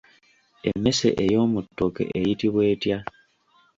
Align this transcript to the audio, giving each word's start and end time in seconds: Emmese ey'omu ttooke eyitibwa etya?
Emmese 0.69 1.09
ey'omu 1.23 1.59
ttooke 1.65 2.03
eyitibwa 2.17 2.61
etya? 2.73 2.97